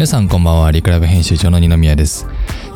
[0.00, 0.70] 皆さんこんばんは。
[0.70, 2.26] リクラブ編集長の二宮です。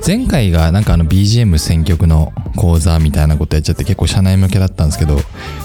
[0.06, 5.16] 前回がなんかあの BGM 選曲の講座みたいなことやっちゃって結構社内向けだったんですけど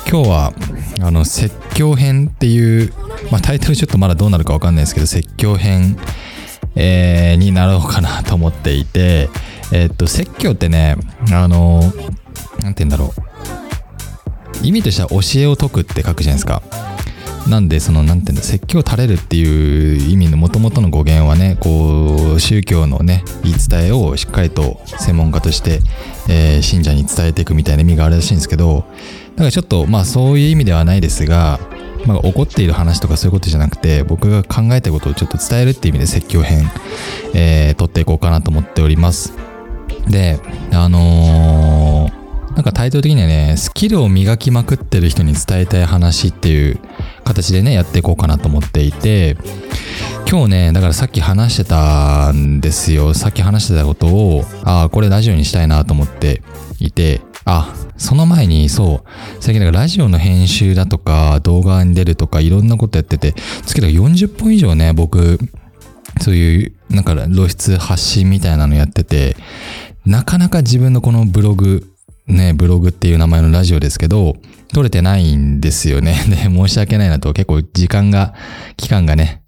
[0.09, 0.53] 今日は
[1.01, 2.93] あの説教編っていう、
[3.29, 5.97] まあ、タイトルちょっとまだどうなるかわかんないですけど説教編、
[6.77, 9.27] えー、になろうかなと思っていて
[9.73, 10.95] えー、っと説教ってね
[11.33, 11.99] あのなんて
[12.61, 14.65] 言うんだろう。
[14.65, 16.61] 意味としては教えを説くって書くじゃないですか。
[17.49, 25.79] なんでその何て言うんだ説教垂れるっていう意味のもともとの語源はねこう宗教のね言い伝えをしっかりと専門家として、
[26.29, 28.85] えー、信者に伝えていくみたいな意味があるらしいんですけど
[29.31, 31.59] だからちょっとまあそういう意味ではないですが
[32.05, 36.63] まあ、起こっている話とかそういうことじゃなくて僕が考えたことをちょっと伝えるっていう意味で説教編、
[37.35, 39.33] えー、取っていこうかなと思っております。
[40.07, 40.39] で
[40.71, 41.68] あのー
[42.59, 46.77] なんかタイトル的にはね、スキルを磨きまくってる人に伝えたい話っていう
[47.23, 49.37] 形でね、やっていこうかなと思っていて、
[50.29, 53.13] 今日ね、だからさっき話してたんですよ。
[53.13, 56.41] さっき話してたことを、ああ、これラジオにしたいなと思って
[56.81, 63.35] いて、あ、その前にそう、最近だからラジオの編集だとか、動画に出るとか、いろんなことやってて、
[63.65, 65.39] 月だ40本以上ね、僕、
[66.19, 69.37] そういう、なんか露出発信みたいなのやってて、
[70.05, 71.87] なかなか自分のこのブログ、
[72.29, 74.35] ね、ブログっていう名前のラジオですけど、
[74.73, 76.15] 撮れてないんですよね。
[76.29, 78.33] で、申し訳ないなと結構時間が、
[78.77, 79.41] 期間がね、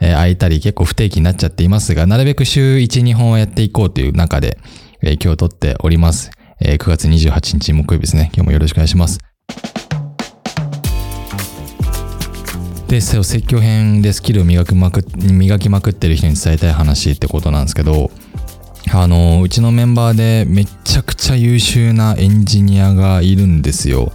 [0.00, 4.58] えー、空いたり結構不定期になっちゃっていますが、なるべく週1、2本をやっていこうという中で、
[5.02, 6.30] えー、今日撮っております。
[6.60, 8.30] えー、9月28日木曜日ですね。
[8.34, 9.18] 今日もよろしくお願いします。
[12.88, 18.10] で、説教編でスキルを磨きまく磨きまくってる人に伝えたい話ってことなんですけど、
[18.92, 24.12] あのうちのメンバーでめちゃくちゃ優秀なエンジニアがいるんですよ。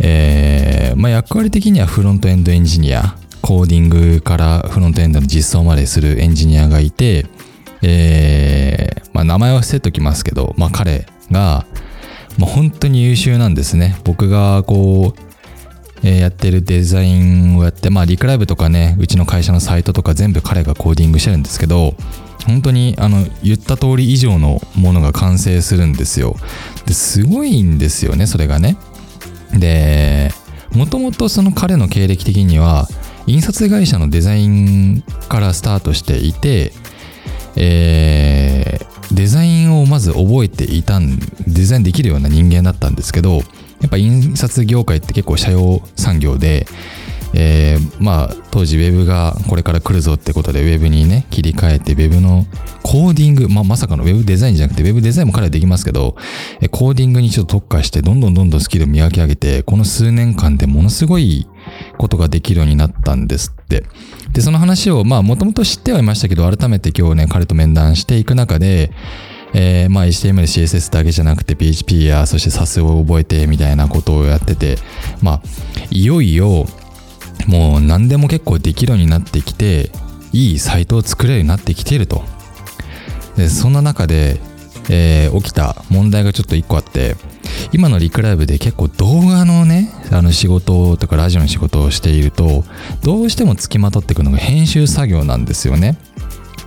[0.00, 7.26] えー、まあ、役割的にはフロントエンドエンジニア、コーディングからフロントエンドの実装までするエンジニアがいて、
[7.82, 11.66] えー、まあ、名前は伏せときますけど、まあ、彼が、
[12.38, 13.96] まあ、本当に優秀なんですね。
[14.04, 15.20] 僕がこう、
[16.02, 21.94] えー、やってるデザインをやって、まあ、リクライブとかね、うちの会社のサイトとか全部彼がコーディングしてるんですけど、
[22.46, 26.36] 本当にあの言った通り以上のものが完成するんですよ。
[26.86, 28.76] ですごいんですよね、それがね。
[29.52, 30.30] で、
[30.72, 32.88] もともとその彼の経歴的には、
[33.26, 36.72] 印刷会社のデザインからスタートしていて、
[37.56, 43.36] えー、デザインをまず覚えていたん、デザインできるような人間だったんですけど、
[43.80, 46.66] やっぱ印刷業界って結構社用産業で、
[47.38, 52.46] えー、まあ当時ウェブがこれから来るぞってことでウェブにね切り替えてウェブの
[52.82, 56.16] コーディング、まあ、まさかのウェブデザインじゃなくてウェブデザインも彼はできますけど
[56.70, 61.46] コーディングにちょっと特化してどんどんどんどんスキルを磨き上げてこの数年間でものすごい
[61.98, 63.84] ことができるようになったんですって。
[64.32, 68.90] で、その話をまあもともと知ってはいましたけど改めて今日ね彼と面談していく中で
[69.54, 74.76] えー、まあ HTML、CSS だけじゃなくて PHP やそして SAS を覚えてみたいなことをやってて、
[75.22, 75.42] まあ、
[75.90, 76.66] いよいよ
[77.46, 79.90] もう何でも結構できるようになってきて
[80.32, 82.24] いいサイトを作れるようになってきていると。
[83.36, 84.40] でそんな中で、
[84.88, 87.16] えー、起きた問題がちょっと一個あって
[87.72, 92.64] 今のリクライブで結構動画のねあの仕事とかラジオの仕事をしていると
[93.02, 95.98] どうしてもつきまとってくのが編集作業なんですよね。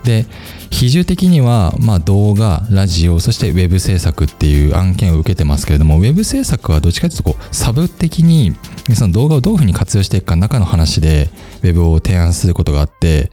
[0.04, 0.28] で
[0.70, 8.56] 比重的には、まあ、動画、ラジオ、そしてウェブ制作っていう案件を受けてますけれども、ウェブ制作はどっちかというとこう、サブ的に、
[8.96, 11.30] その動画をどういうふうに活用していくか中の話で、
[11.64, 13.32] ウェブを提案することがあって、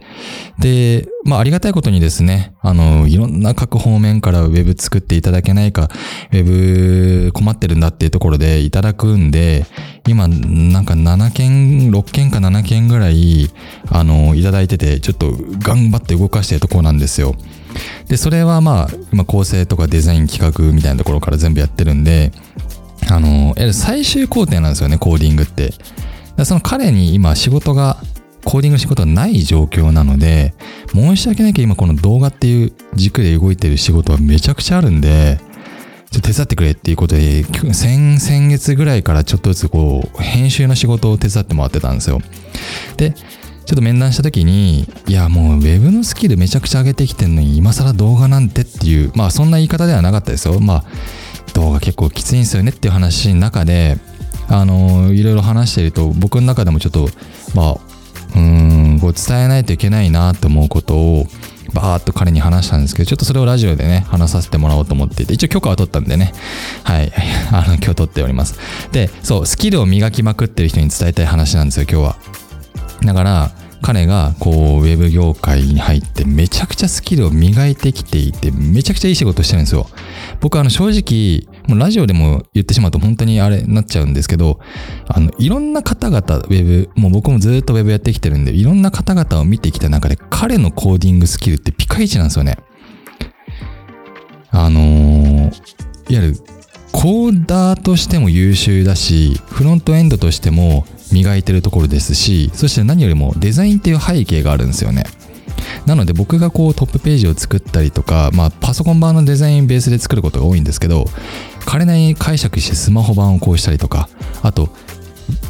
[0.59, 5.89] で、まあ、ありがたいことにですね、あの、いろんな各方面からウェブ作っていただけないか、
[6.31, 9.65] ウェブ困ってるんだっていうところでいただくんで、
[10.07, 13.49] 今、なんか7件、6件か7件ぐらい、
[13.89, 17.35] あの、いただいてて、ちょっと頑張って動かしてるところなんですよ。
[18.07, 22.31] で、それはまあ、今構成とかデザイン企画みたいなところから全部やってるんで、
[23.09, 25.73] あの、最終工程なんですよね、コーディングって。
[26.43, 27.97] その彼に今仕事が、
[28.43, 30.53] コーディング仕事がない状況なので、
[30.93, 35.39] 申し訳ないけど今この動画っていう軸で動いてる仕事はめちゃくちゃあるんで、
[36.11, 37.43] ちょっと手伝ってくれっていうことで、
[37.73, 42.21] 先、先月ぐらいからちょっとずつこう、編集の仕事を手伝ってもらってたんですよ。
[42.95, 43.11] で、
[43.65, 50.61] ちょっと面談した時に、いやもうウェブのスキルめちゃくちゃ上げてきてんのに、今更動画なんてっていう、まあそんな言い方ではなかったですよ。
[50.61, 50.85] まあ
[51.53, 53.97] 動画結構きついんですよねっていう話の中で、
[54.49, 57.09] あの、いろいろ話してると、僕の中でもちょっと、
[57.53, 58.39] まあ、うー
[58.95, 61.27] ん、こう伝えないといけないなって思うことを、
[61.73, 66.33] バーっと彼に話したんですけど、ちょっとそれをラジオでね、話させてもらおうと思っていて、一応許可は取ったんでね、
[66.83, 67.11] はい、
[67.51, 68.55] あの、今日取っております。
[68.91, 72.15] で、そう、スキルを磨きまくってる人に伝えたい話なんですよ、今日は。
[73.03, 73.51] だから、
[73.81, 79.87] 彼がこうウェブ業界に入ってめちゃくちゃスキルを磨いてきていてめちゃくちゃいい仕事してるんですよ。
[80.41, 84.59] 僕あの正直もうラジオでも言ってしまうと本当にあれなっちゃうんですけど
[85.07, 92.57] あのいろんな方々ウェブもう僕もずっとウェブやってきてるんでいろんな方々を見てきた中で彼のコーディングスキルってピカイチなんですよね。
[94.49, 95.51] あのー、
[96.09, 96.35] いわゆる
[96.91, 105.03] コーダーとしても優秀だしフロントエンドとしても磨いてるところですしそして何よりもデザインっていう背景があるんですよね。
[105.85, 111.05] なので僕がこうトップページを作ったりとか、まあ、パソコン版のデザインベースで作ることが多いんですけど
[111.65, 114.09] 彼なりに解釈してスマホ版をこうしたりとか
[114.43, 114.69] あと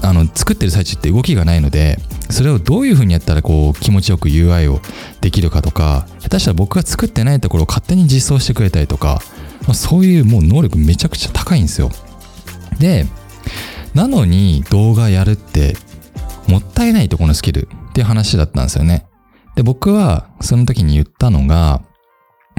[0.02, 1.98] あの作ってる最中って動きがないので
[2.30, 4.80] それをどういうふうにやったらこう気持ちよく UI を
[5.22, 9.22] できるかとか下手したら僕が作ってないところを勝手に実装してくれたりとか、
[9.64, 11.90] まあ、そういうもう能力めちゃくちゃ高いんですよ。
[12.80, 13.06] で
[13.98, 15.76] なのに動画やるって
[16.48, 19.08] もったいないとこのスキルっていう話だったんですよね。
[19.56, 21.82] で、僕はその時に言ったのが、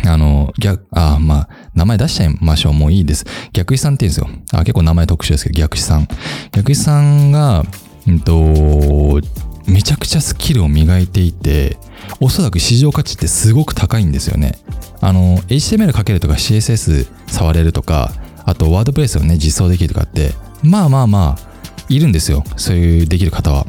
[0.05, 2.73] あの、逆、あ、まあ、名前出しちゃいましょう。
[2.73, 3.25] もういいです。
[3.53, 4.59] 逆師さんって言うんですよ。
[4.59, 6.09] あ、結構名前特殊ですけど、逆師さん。
[6.51, 7.65] 逆師さんが、
[8.09, 9.21] うんと、
[9.69, 11.77] めちゃくちゃスキルを磨いていて、
[12.21, 14.59] おそらく市場価値ってすごく高いんですよね。
[15.01, 18.13] あの、HTML かけるとか CSS 触れるとか、
[18.45, 20.33] あとワードプレスをね、実装できるとかって、
[20.63, 21.49] まあまあまあ、
[21.89, 22.45] いるんですよ。
[22.57, 23.67] そういうできる方は。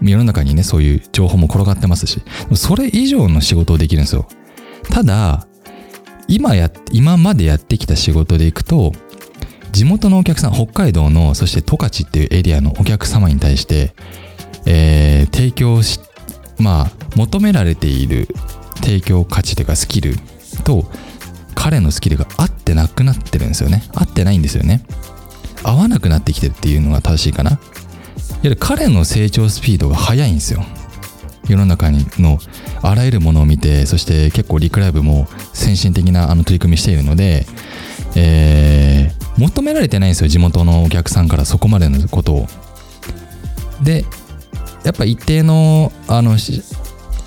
[0.00, 2.22] 世の中にね、そういう情報も転がってますし、
[2.54, 4.28] それ以上の仕事をできるんですよ。
[4.90, 5.46] ただ、
[6.28, 8.92] 今や、今までやってきた仕事でいくと、
[9.72, 13.94] 地元のお客さん、北海道の、そして十勝っていうエリアのお客様に対して、
[14.66, 16.00] えー、提供し、
[16.58, 18.28] まあ、求められている
[18.76, 20.14] 提供価値というかスキル
[20.64, 20.90] と、
[21.54, 23.82] 彼のスキルが合ってなくなってるんですよね。
[23.94, 24.84] 合ってないんですよね。
[25.62, 27.52] 合わなくなってきてるっていうのが正しいかな。
[27.52, 27.60] いわ
[28.42, 30.64] ゆる彼の成長スピードが速いんですよ。
[31.48, 32.38] 世の中の
[32.82, 37.46] あらゆるものを見て、そして結構リクライブも先進的なあの取り組みしているので、
[38.14, 42.48] えー、求められてないんですよ、地元のお客さんからそこまでのことを。
[43.82, 44.04] で、
[44.84, 46.36] やっぱ一定の、あの、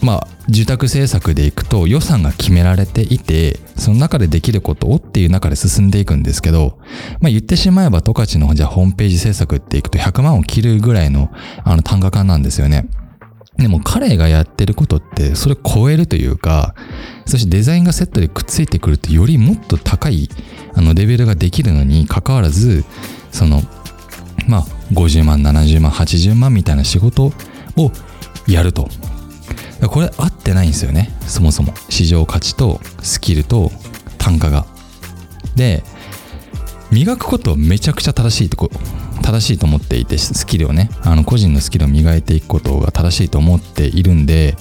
[0.01, 6.79] まあ、住宅政策でいくと予算が決められていて、その中でできることをっていう中で進んでいくんですけど、
[7.19, 11.31] まあ言ってしまえば十勝のじゃあホームページ制作っていくと100万を切るぐらいの
[11.63, 12.88] あの単価感なんですよね。
[13.57, 16.73] でも彼がやってることってそれを超えるというか、
[17.25, 20.29] そしてデザインがセットでくっついてくるとよりもっと高い
[20.73, 22.83] あのレベルができるのに関わらず、
[23.31, 23.61] その、
[24.47, 24.61] まあ
[24.93, 27.91] 50万、70万、80万みたいな仕事を
[28.47, 28.89] やると。
[29.88, 31.12] これ合ってないんですよね。
[31.28, 31.74] そもそも。
[31.89, 33.72] 市場価値とスキルと
[34.18, 34.66] 単価が。
[35.56, 35.83] で
[36.92, 38.69] 磨くことめちゃくちゃ正しいとこ
[39.22, 40.89] 正しいと思っていてスキルをね。
[41.01, 44.56] あの個人のスキルを磨いていくことが正しいと思っているんで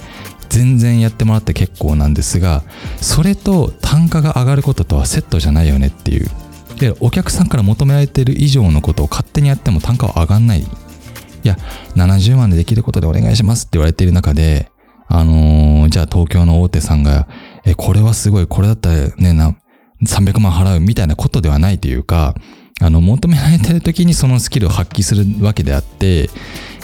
[0.49, 2.63] 全然やってもらって結構なんですが
[2.99, 6.29] それと単価が上がることとはセットじゃないよねっていう。
[6.77, 10.61] でお客さんから求められてる以上のことを勝手にやっても単価は上がんない。
[10.61, 11.57] いや
[11.95, 14.71] 70万でできることでお願いしますって言われている中で
[15.13, 17.27] あのー、じゃあ東京の大手さんが、
[17.65, 19.55] え、これはすごい、これだったらね、な、
[20.03, 22.33] 300万払うみたいなことではないというか、
[22.79, 26.29] あの、求められてる時にそのスキルを発揮するわけであって、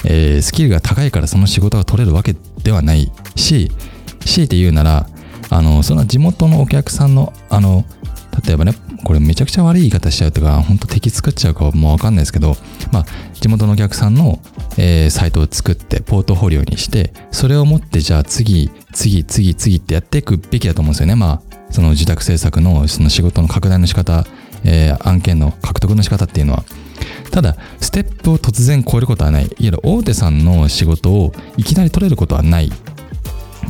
[0.06, 3.72] えー、スキルが高いからその仕事が取れるわけではないし、
[4.20, 5.08] 強いて言うなら、
[5.50, 7.86] あの、その地元のお客さんの、あの、
[8.46, 8.74] 例えばね、
[9.04, 12.58] これめちゃくちゃ悪い言い方しちゃうとか、本当敵作っちゃうかもわかんないですけど、
[12.92, 14.40] まあ、地元のお客さんの、
[14.78, 21.16] えー、サイトを作って、ポートフォリオにして、それを持ってじゃあ次、次、次、次ってやっていくべきだと思うんですよね。
[21.16, 24.26] まあ、その自宅制作のその仕事の拡大の仕方、
[24.64, 26.64] えー、案件の獲得の仕方っていうのは。
[27.32, 29.44] ただ、ステップを突然超えることはない。
[29.44, 32.72] いわゆる大手さんの仕事をいきなり取れることはない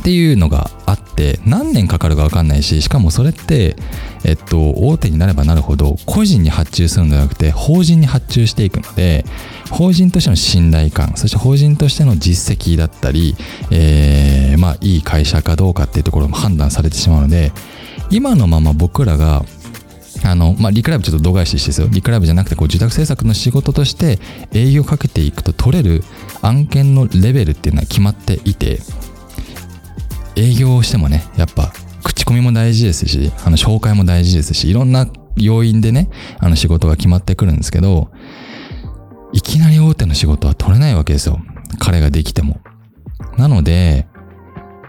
[0.00, 3.76] っていうのがあって何年かかるか分かんないししかもそれって
[4.24, 9.24] えっと大手になればなるほど個人に発注するのではなくて法人に発注していくので
[9.70, 13.34] 法人としての信頼感そして法人としての実績だったり、
[13.70, 17.52] えー、まあいい会社かどうかっていうところも判断されてしまうので
[18.10, 19.44] 今のまま僕らが
[20.24, 21.88] あの、まあ、リクライブちょっと度外視してですよ。
[21.90, 24.18] リクライブじゃなくて、こう、受託制作の仕事として
[24.52, 26.02] 営業かけていくと取れる
[26.42, 28.80] 案件のレベルっていうのは決まっていて、
[30.38, 31.72] 営業をしてもね、やっぱ
[32.04, 38.10] 口コミも大事ですし、あの紹介も大事ですし、いろんな要因でね、あの仕事が決まってくるんですけど、
[39.32, 41.40] いきなり大手の仕事は取れないわけですよ。
[41.78, 42.60] 彼ができても。
[43.36, 44.06] なので、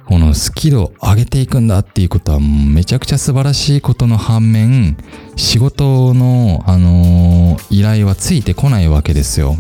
[0.08, 4.98] このスキルを上げていくんだっていうことはめちゃくちゃ素晴らしいことの反面、
[5.36, 9.56] 仕事の、あのー、依頼はついてこないわけですよ。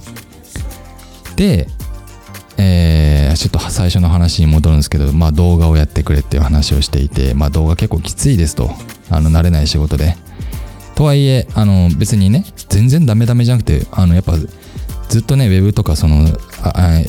[1.35, 1.67] で、
[2.61, 8.69] えー、ちょっと最初の話に戻るんですけど、まあ動画をやってくれっていう話をしていて、まあ動画結構きついですと。
[9.09, 10.17] あの、慣れない仕事で。
[10.95, 14.33] とはいえ、あの、別にね、全然ダメダメじゃなくて、あの、やっぱ、
[15.07, 16.27] ずっとね、ウェブとか、その、
[16.61, 17.01] あ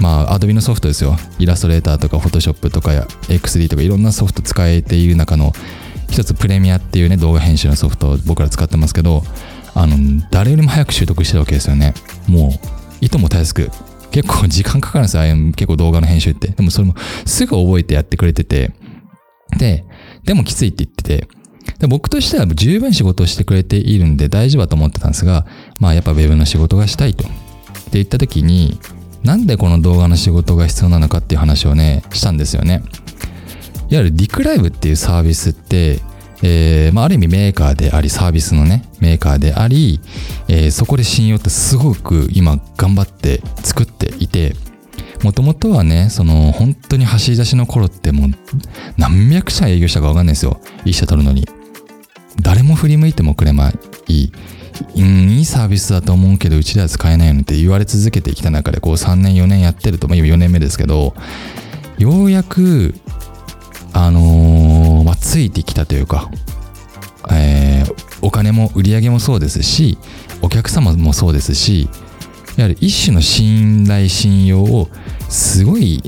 [0.00, 1.16] まあ、アドビのソフトですよ。
[1.38, 2.90] イラストレーターとか、フォトショップとか、
[3.28, 5.52] XD とか、いろんなソフト使えている中の、
[6.10, 9.22] 一つプレミアっていうね、動画編集のソフトを僕ら使ってますけど、
[9.74, 9.96] あの、
[10.32, 11.94] 誰よりも早く習得してるわけですよね。
[12.26, 13.70] もう、いともたやすく。
[14.16, 15.22] 結構時間かかるんですよ。
[15.52, 16.48] 結構動画の編集って。
[16.48, 16.94] でもそれも
[17.26, 18.72] すぐ覚えてやってくれてて。
[19.58, 19.84] で、
[20.24, 21.28] でもきついって言ってて。
[21.80, 25.44] で僕としては十分仕事をしてくれているんで大丈夫だと思ってたんですが、
[25.80, 27.24] まあやっぱ Web の仕事がしたいと。
[27.24, 28.80] って言った時に、
[29.22, 32.82] なんでこの動画の仕事が必要なのかっていう話をね、したんですよね。
[33.90, 36.00] いわゆるリクライブっていうサービスって、
[36.42, 40.00] えーまあ、ある意味メーカーでありサービスのねメーカーであり、
[40.48, 44.54] えー、そこで信用ってすごく今頑張って作っていて
[45.22, 48.30] もともとはねその本当に走り出しの頃ってもう
[48.98, 50.60] 何百社営業したか分かんないですよ。
[50.84, 51.48] 一社取るのに。
[52.42, 53.70] 誰も振り向いてもくれま
[54.08, 54.30] い
[54.94, 61.14] うん、いいサービスだと思うけどうちでは使えないよねって言われ続けてきた中でこう3年4年やってると、まあ、今4年目ですけど
[61.98, 62.94] ようやく
[63.94, 64.75] あのー、
[65.06, 66.28] まあ、ついてきたというか、
[67.30, 69.98] えー、お金も売り上げもそうですし、
[70.42, 71.88] お客様もそうですし、
[72.56, 74.88] やはり一種の信頼信用を
[75.28, 76.02] すごい、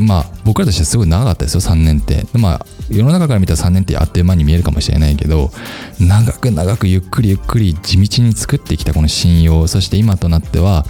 [0.00, 2.26] まあ僕らとしてはすごい長かったですよ、3年って。
[2.32, 5.52] まあ世の中から見たら3年ってあっという間に見えるかもしれないけど、
[6.00, 10.84] 長く長くゆっくりゆっくり地道に作ってきたこの信用、そして今となっては、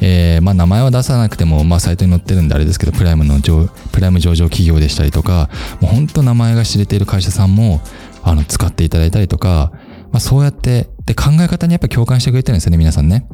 [0.00, 5.50] えー、まあ、名前は出さなくても、まあ、サイトに載ってるんであれですけど、プライムの上、プライム上場企業でしたりとか、
[5.80, 7.80] もう本当名前が知れている会社さんも、
[8.22, 9.72] あの、使っていただいたりとか、
[10.12, 13.26] まあ、そうやって、で、考え方にやっぱ共感してくれてるんですよね、皆さんね。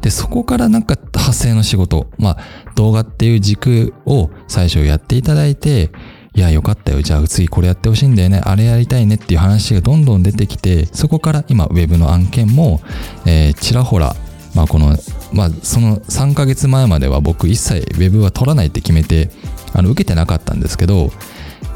[0.00, 2.38] で、そこからなんか発生の仕事、まあ、
[2.74, 5.90] 動画っていう軸を最初やっていただいて、
[6.34, 7.02] いや、よかったよ。
[7.02, 8.40] じゃあ次これやってほしいんだよね。
[8.42, 12.80] あれやりたいねっていう話がどんどん出てきて、そこから今、ウェブの案件も、
[13.26, 14.16] えー、ちらほら
[14.54, 14.96] まあこの、
[15.32, 19.30] まあその3ヶ月前までは僕一切 Web は取らないって決めて、
[19.74, 21.10] あの受けてなかったんですけど、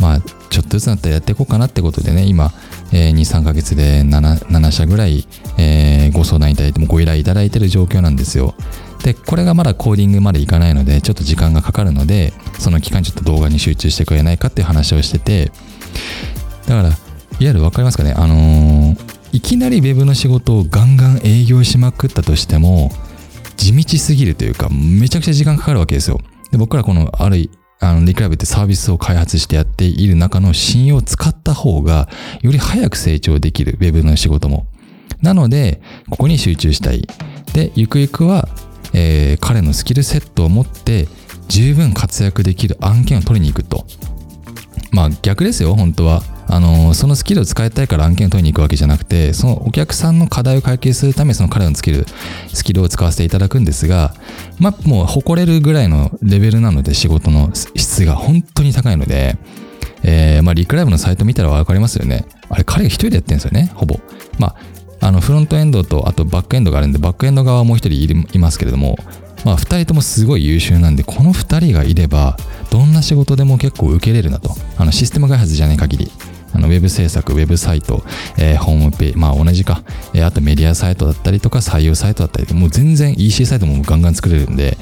[0.00, 2.52] まあちょっとずつなったらやっていこうかなってことでね、今、
[2.92, 5.26] えー、2、3ヶ月で 7, 7社ぐらい、
[5.58, 8.54] えー、ご相談いただいてもご依頼いただいてる状況なんですよ。
[9.02, 15.52] で、これがまだコーディングまでいかないので、ちょっと時間がかかるので、その期間ちょっと動画に集中してくれないかっていう話をしてて、
[16.66, 16.96] だから、いわ
[17.38, 22.90] ゆる分かりますかね、あのー、いきなり Web の仕事をガンガン営業しまくったとしても、
[23.58, 26.22] 地道すぎるというか、めちゃくちゃ時間かかるわけですよ。
[26.52, 32.08] で僕らこの、ある、あの、リクラブってサービスを開発してやっている中の信用を使った方が、
[32.40, 34.68] より早く成長できる、Web の仕事も。
[35.20, 37.06] なので、ここに集中したい。
[37.52, 38.48] で、ゆくゆくは、
[38.94, 41.08] えー、彼のスキルセットを持って、
[41.48, 43.84] 十分活躍できる案件を取りに行くと。
[44.92, 46.22] まあ逆ですよ、本当は。
[46.48, 52.06] あのそのスキルを使いたいから案件を取りに行くわけじゃなくてそのお客さんの課題を解決するためその彼のスキル
[52.52, 54.14] スキルを使わせていただくんですが
[54.58, 59.36] まあもう誇れるぐらいのレベルなので仕事の質が本当に高いので
[60.02, 63.98] えー、まあリクライブのサイト見たら分かりますよねあれ彼が一人でやってるんですよねほぼ
[64.38, 64.56] まあ
[65.00, 68.96] あのフロントエンドとあとバックエンドがあるんでバックエンド側はもう一人いますけれども
[69.46, 72.36] まあ、2人ともすごい優秀なんで、この2人がいれば、
[72.72, 74.50] どんな仕事でも結構受けれるなと。
[74.76, 76.10] あの、システム開発じゃない限り。
[76.56, 78.02] あのウェブ制作、ウェブサイト、
[78.38, 79.82] えー、ホームページ、まあ同じか、
[80.14, 84.78] えー、あとメディアサイトだったりとか採用サイトだったり、もう全然 EC サイトもガンガン作れるんで、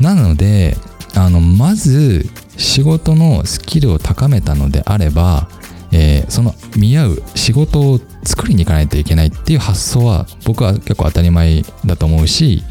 [0.00, 0.76] なので、
[1.14, 2.26] あの、まず
[2.56, 5.48] 仕事のスキルを高めたのであれば、
[5.92, 12.62] えー、その見合う仕事を作りに行かないといけないっていう発想は僕は結構当たり前だと思うし、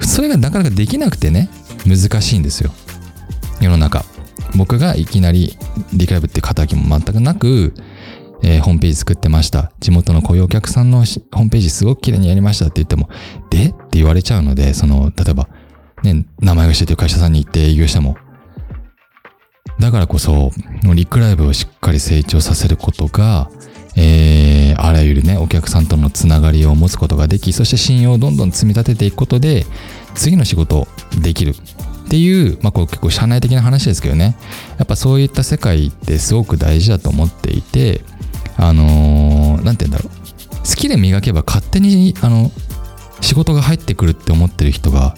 [0.00, 1.48] それがなかなかできなくてね、
[1.86, 2.72] 難しいんですよ。
[3.60, 4.04] 世の中。
[4.56, 5.56] 僕がいきなり
[5.92, 7.74] リクライブって肩書きも全くなく、
[8.42, 9.72] えー、ホームページ作ってました。
[9.80, 13.08] 地元の雇用お客さんのホームページすごく綺麗にやりましたって言っても、
[13.50, 13.66] で？
[13.66, 15.48] って言われちゃうので、その、例えば、
[16.02, 18.16] ね、名前が知ってる会社さんに行って営業しても。
[19.80, 20.52] だからこそ、
[20.94, 23.50] リクライブをしっかり成長させることが、
[23.96, 29.66] えー、あらゆるね、お客さんとのつながりを持つことができ、そして信用をどんどん積み立てていくことで、
[30.14, 30.86] 次の仕事
[31.20, 31.54] できる。
[32.06, 34.36] っていう、まあ、こう結構社内的な話ですけどね。
[34.78, 38.02] やっぱそういった世界ってすごく大事だと思っていて
[38.56, 40.66] あの何、て言うんだろう。
[40.66, 42.50] スキル磨けば勝手にあの
[43.20, 45.16] 仕事が入ってくるって思ってる人が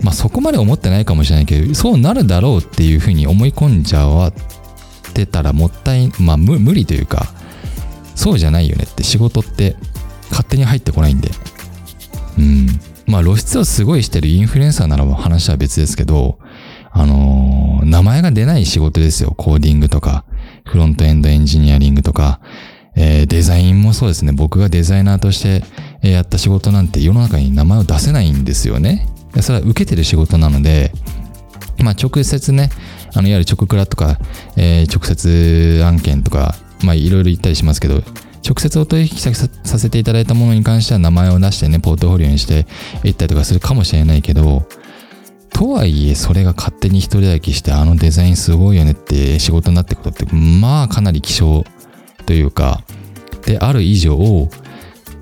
[0.00, 4.32] まあそこまで思ってないかもしれないけどそうなるだろうっていうふうに思い込んじゃわっ
[5.14, 7.32] てたらもったいまあ無理というか
[8.14, 9.76] そうじゃないよねって仕事って
[10.30, 11.30] 勝手に入ってこないんで。
[12.38, 12.91] うん。
[13.12, 16.38] まあ露出をすごいしてるインフルエンサーならば話は別ですけど、
[16.90, 19.34] あのー、名前が出ない仕事ですよ。
[19.36, 20.24] コーディングとか、
[20.64, 22.40] フロントエンドエンジニアリングとか、
[22.96, 24.32] えー、デザインもそうですね。
[24.32, 25.62] 僕がデザイナーとして
[26.00, 29.06] やった仕事なんて世の中に名前を出せないんですよね。
[29.42, 30.90] それは受けてる仕事なので、
[31.82, 32.70] まあ直接ね、
[33.14, 34.18] あの、いわゆる直クラとか、
[34.56, 38.02] えー、直接案件とか、まあいろいろ言ったりしますけど、
[38.44, 42.66] 直接お取引させていただいたものに関しては名前を出してね、ポートフォリオにして
[43.04, 44.66] いったりとかするかもしれないけど、
[45.50, 51.64] とはいえ、それが勝手に一人歩きして、あのデザインすごいよねって仕事になっていくことって、まあかなり希少
[52.26, 52.82] というか、
[53.46, 54.48] である以上、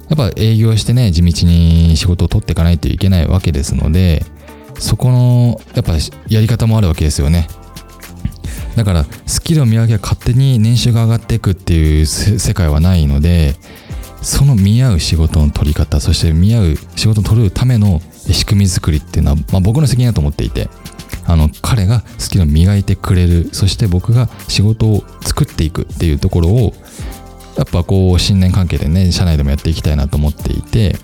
[0.09, 4.25] やっぱ営業してね、地道に仕事を取っていかないといけないわけですので、
[4.79, 5.93] そこの、やっぱ
[6.29, 7.49] やり方もあるわけですよね。
[8.77, 13.55] だからスキルを見上げ勝手に年収が上がっていくっていう世界はないので
[14.23, 20.69] その見合う仕事の取り方そして見合う仕事を取るための仕組み作りっていうのは、まあ、僕の責任だと思っていて
[21.27, 26.73] あの彼がスキルを磨いてくれるそして僕が仕事を作っていくっていうところを
[27.57, 30.97] やっぱこう信念関係でね社内でもやっていきたいなと思っていて、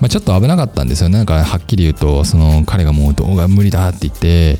[0.00, 1.18] まあ、ちょっと危なかったんですよね。
[1.18, 4.58] なんかはっきり言うとその彼がもう動画無理だって言って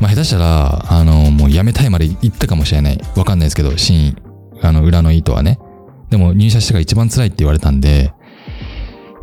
[0.00, 3.00] まあ、下手したら、あの、もう辞めたいまで行ったかもしれない。
[3.16, 4.16] わかんないですけど、真意、
[4.60, 5.58] あの、裏の意図はね。
[6.10, 8.12] でも入社してから一番辛いって言われたんで、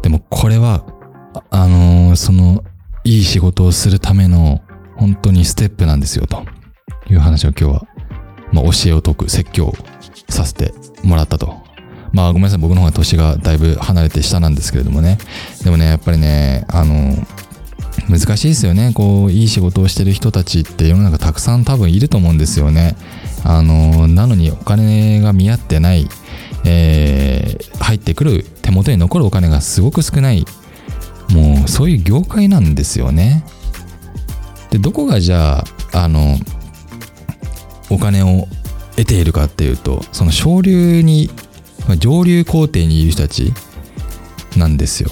[0.02, 0.86] でもこれは、
[1.50, 2.64] あのその、
[3.04, 4.62] いい仕事をするための、
[4.98, 6.44] 本当にステップなんですよ、と
[7.10, 7.88] いう話を今日は、
[8.52, 9.74] まあ、教えを解く、説教
[10.30, 10.74] させて
[11.04, 11.56] もらったと。
[12.12, 12.60] まあ、ごめんなさい。
[12.60, 15.18] 僕の方が年がだいぶ離れて下なんですけれどもね。
[15.64, 17.16] でもね、やっぱりね、あの、
[18.10, 18.92] 難しいですよね。
[18.94, 22.96] こういい仕事をしてる人たちって世の中たくさん多分いると思うんですよね。
[23.44, 26.08] あのなのにお金が見合ってない、
[26.66, 30.46] えー、入ってくる手元に残るお金がすごく少ない。
[31.32, 33.46] もうそういう業界なんですよね。
[34.70, 36.38] でどこがじゃああの
[37.90, 38.48] お金を
[38.96, 41.30] 得ているかっていうとその昇流に
[41.98, 43.54] 上流工程にいる人たち
[44.58, 45.10] なんですよ。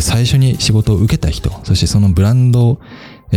[0.00, 2.80] 最初に仕事を受けた人、そしてそのブランド、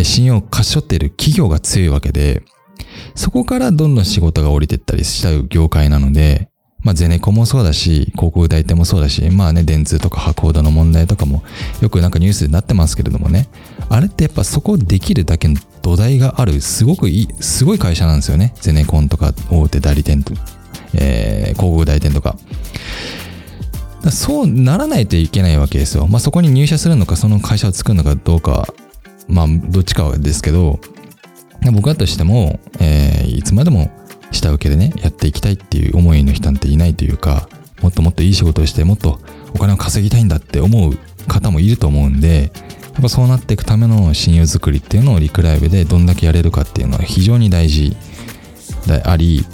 [0.03, 2.43] 信用を勝ち取っている企業が強いわけで、
[3.15, 6.49] そこからどんどん仕事が降りていったりしちゃう業界なので、
[6.81, 11.43] まあ、ゼネコンもそうだし、広告代理店もそうだし、まあね、電通とか博報堂の問題とかも、
[11.81, 13.49] よくなんかニュースになってますけれどもね、
[13.89, 18.53] あれってやっぱそこできるだけの土台がある、すごくいい、すごい会社なんですよね。
[18.61, 20.33] ゼネコンとか大手代理店と、
[20.93, 22.37] えー、広告代理店とか。
[24.11, 26.07] そうならないといけないわけですよ。
[26.07, 28.73] まあ、そこに入社するのか、その会社を作るのかどうか、
[29.27, 30.79] まあ、どっちかはですけど、
[31.73, 33.91] 僕だとしても、えー、いつまでも
[34.31, 37.49] 下請けでね、やっていきたいっていう思いの人なんていないというか、
[37.81, 39.19] もっともっといい仕事をして、もっと
[39.53, 42.51] お金を稼ぎたいんだって思う方もいると思うんで、
[42.93, 47.95] やっぱそうなっていくための親友作りっていうのをリクライブでどんだけやれるかっていうのは非常に大事
[48.87, 49.45] であり、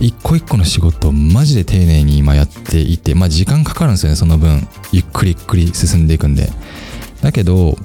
[0.00, 4.66] 一個一個の仕事をマジで丁寧に今やっていて、まあ時間かかるんですよね、その分。
[4.92, 6.48] ゆっくりゆっくり進んでいくんで。
[7.22, 7.76] だけど、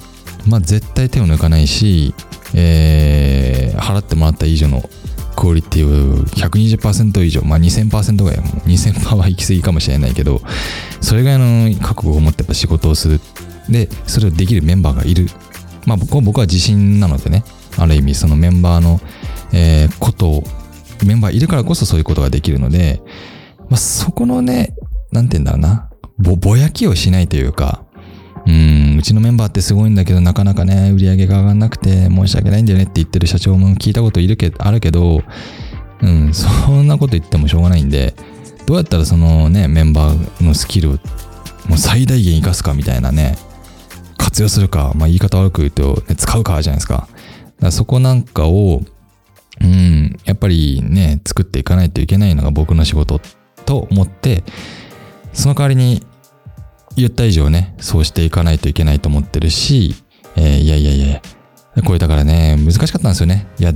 [0.46, 2.14] まあ絶対手を抜かないし、
[2.54, 4.88] えー、払ってもらった以上の
[5.36, 10.40] クオリティを120%以上、まあ2000%ぐらい、もう2000%は行き過ぎかもしれないけど、
[11.02, 13.20] それぐらいの覚悟を持ってやっぱ仕事をする。
[13.68, 15.28] で、それをできるメンバーがいる。
[15.84, 17.44] まあ僕は自信なのでね、
[17.76, 19.00] ある意味そのメンバーの、
[19.52, 20.44] えー、ことを
[21.06, 23.00] メンバーいるからこそそういうことができるので、
[23.68, 24.74] まあ、そこのね、
[25.12, 27.84] なんて言うんだろうな、ぼ、ぼやきをしないというか、
[28.46, 35.22] うん、うちのメンバーってすごいんだけど、なかなかね、売り上げが上がんなくて申し訳ないんだよねって言ってる社長も聞いたこといるけあるけど、
[36.00, 38.14] うん、そんなこと言ってもしょうがないんで、
[38.66, 40.98] どうやったらそのね、メンバーのスキルを
[41.76, 43.36] 最大限活かすかみたいなね、
[44.16, 46.94] 活用するか、まあ言い方悪く言うと、ね、使うかじゃないですか。
[46.94, 47.08] だか
[47.62, 48.82] らそこなんかを、
[49.60, 53.20] うん、やっぱりね、作っていかないといけないのが僕の仕事
[53.64, 54.44] と思って、
[55.32, 56.02] その代わりに
[56.96, 59.94] 言った以上ね、そうしていかないといけないと思ってるし、
[60.36, 61.22] えー、いやいやいや、
[61.84, 63.46] これだからね、難しかったんですよね。
[63.58, 63.74] いや、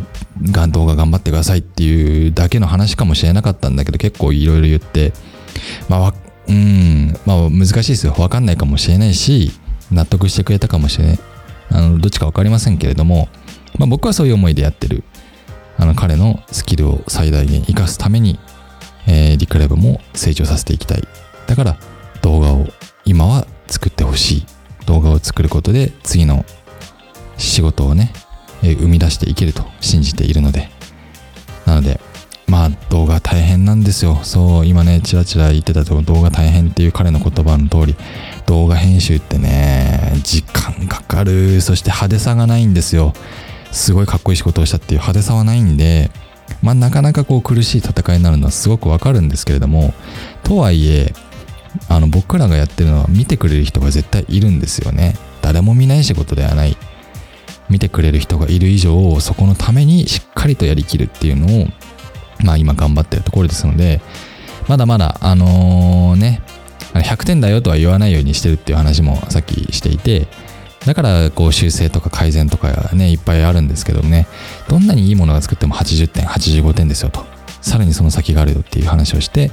[0.69, 5.13] 動画頑張ってくださいっていうだけの話かもしれなかったんだけど、結構いろいろ言って、
[5.89, 6.15] まあ、
[6.49, 8.15] うん、まあ難しいですよ。
[8.19, 9.53] わかんないかもしれないし、
[9.93, 11.19] 納得してくれたかもしれない。
[11.71, 13.29] あの、どっちかわかりませんけれども、
[13.79, 15.05] まあ僕はそういう思いでやってる。
[15.81, 18.39] あの彼のスキルを最大限活かすために、
[19.09, 21.03] えー、リクライブも成長させていきたい。
[21.47, 21.79] だから
[22.21, 22.67] 動画を
[23.07, 24.47] 今は作ってほしい。
[24.85, 26.45] 動画を作ることで次の
[27.39, 28.13] 仕事をね、
[28.63, 30.69] えー、生み出していけると信じているので。
[31.65, 31.99] なので、
[32.47, 34.19] まあ動画大変なんですよ。
[34.23, 37.97] そう、今ね、チラチラ言ってたと動画大変っていう彼の言葉の通り、
[38.47, 43.13] 動画編集ってね、時間かかるそして派手さがないんですよ
[43.73, 46.11] すごいかっこいい仕事をしたっていう派手さはないんで
[46.63, 49.95] まあなかなかこう苦しい戦いになるのはすごくわかるんですけれども
[50.43, 51.13] とはいえ
[51.89, 55.15] あの僕らがやってるのは見てくれる人が絶対いるんですよね。
[55.41, 56.77] 誰も見ない仕事ではない。
[57.69, 61.67] 見てくれる人がいる以上そこのためにしっかりとやりきるっていうのを
[62.45, 64.01] まあ今頑張ってるところですので
[64.67, 66.43] まだまだあのね
[66.95, 70.27] 100点だよとは言わないようにしてるっていう話もさっきしていて
[70.87, 74.27] だからこう修正とか改善とかねいっぱいあるんですけどね
[74.69, 77.25] どんなにいいものが作っても80点85点ですよと。
[77.61, 79.51] さらにその先があるよっていう話をして、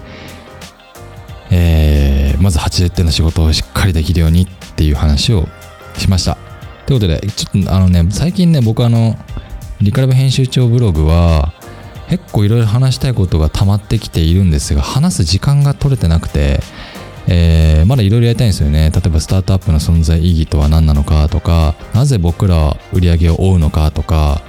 [1.51, 5.47] えー、まず80点の仕事をしっかりできるようにっていう話を
[5.97, 6.37] しました。
[6.85, 9.17] ということでちょっとあのね最近ね僕あの
[9.81, 11.53] リカルブ編集長ブログは
[12.09, 16.61] 結構いろいろ話したいことが溜まってきているんですが話す時間が取れてなくて
[17.27, 18.89] えー、まだいろいろやりたいんですよね。
[18.91, 24.41] 例えばスタートアップの存在意義とは何なのかとかなぜ僕らは売り上げを追うのかとか、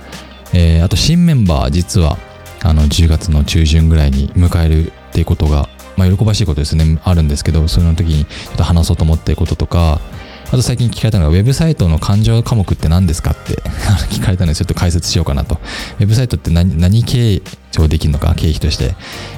[0.54, 2.18] えー、あと新メンバー実は
[2.62, 7.00] あの10月の中旬ぐらいに迎えるっていうことが、まあ、喜ばしいことですね。
[7.04, 10.00] あるんですけどその時にちょっと話そうと思ってることとか
[10.48, 13.62] あと最近聞かれたのが、ウェブサイトの感情科目って何ですかって
[14.10, 15.60] 聞かれたので、ちょっと解説しようかなと。
[16.00, 18.94] ウェブサイトって何何経常できるのか、経費として、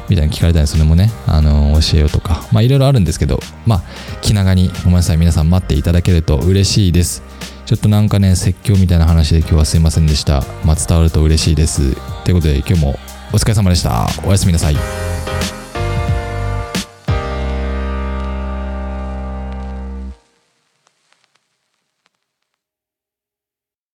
[0.08, 3.82] みたいに聞かれたので、それもね、あのー、教えようとか、まあいろいろあるんですけど、まあ、
[4.22, 7.22] 気長にごめんなさい、皆さん待っていただけると嬉しいです。
[7.66, 10.44] ちょっとなんかね、説教みたいな話で今日はすいませんでした。
[10.64, 11.96] まあ、伝わると嬉しいです。
[12.24, 12.98] ということで、今日も
[13.32, 14.08] お疲れ様でした。
[14.24, 15.09] おやすみなさい。